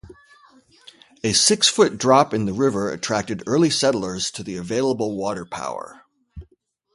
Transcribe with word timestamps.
A 1.23 1.31
six-foot 1.31 1.99
drop 1.99 2.33
in 2.33 2.47
the 2.47 2.53
river 2.53 2.89
attracted 2.91 3.43
early 3.45 3.69
settlers 3.69 4.31
to 4.31 4.41
the 4.41 4.57
available 4.57 5.15
water 5.15 5.45
power. 5.45 6.05